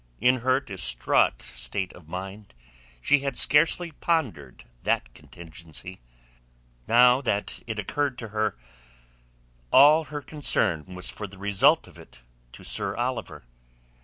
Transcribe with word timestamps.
In 0.19 0.37
her 0.39 0.59
distraught 0.59 1.43
state 1.43 1.93
of 1.93 2.07
mind 2.07 2.55
she 3.03 3.19
had 3.19 3.37
scarcely 3.37 3.91
pondered 3.91 4.63
that 4.81 5.13
contingency. 5.13 5.99
Now 6.87 7.21
that 7.21 7.61
it 7.67 7.77
occurred 7.77 8.17
to 8.17 8.29
her 8.29 8.55
all 9.69 10.05
her 10.05 10.23
concern 10.23 10.95
was 10.95 11.11
for 11.11 11.27
the 11.27 11.37
result 11.37 11.87
of 11.87 11.99
it 11.99 12.21
to 12.53 12.63
Sir 12.63 12.95
Oliver. 12.95 13.43